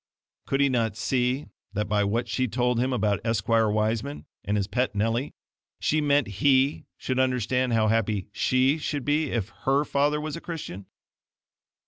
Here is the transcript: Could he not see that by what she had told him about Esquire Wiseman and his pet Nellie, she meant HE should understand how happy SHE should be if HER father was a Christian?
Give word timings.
Could 0.47 0.61
he 0.61 0.67
not 0.69 0.97
see 0.97 1.45
that 1.73 1.87
by 1.87 2.03
what 2.03 2.27
she 2.27 2.45
had 2.45 2.53
told 2.53 2.79
him 2.79 2.91
about 2.91 3.19
Esquire 3.23 3.69
Wiseman 3.69 4.25
and 4.43 4.57
his 4.57 4.65
pet 4.65 4.95
Nellie, 4.95 5.35
she 5.79 6.01
meant 6.01 6.27
HE 6.41 6.87
should 6.97 7.19
understand 7.19 7.73
how 7.73 7.87
happy 7.87 8.27
SHE 8.31 8.79
should 8.79 9.05
be 9.05 9.29
if 9.29 9.49
HER 9.65 9.85
father 9.85 10.19
was 10.19 10.35
a 10.35 10.41
Christian? 10.41 10.87